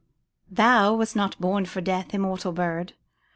Thou 0.49 0.95
wast 0.95 1.15
not 1.15 1.39
born 1.39 1.65
for 1.67 1.79
death, 1.79 2.11
immortal 2.15 2.53
Bird 2.53 2.93